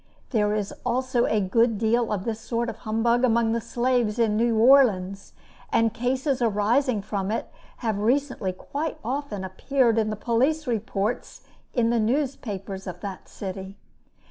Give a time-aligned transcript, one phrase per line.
[0.31, 4.35] There is also a good deal of this sort of humbug among the slaves in
[4.35, 5.33] New Orleans,
[5.71, 7.47] and cases arising from it
[7.85, 11.41] have recently quite often appeared in the police reports
[11.75, 13.77] in the newspapers of that city.